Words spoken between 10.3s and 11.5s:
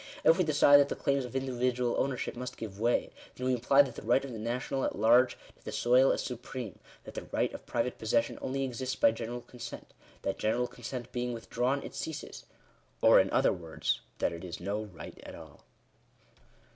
i general consent being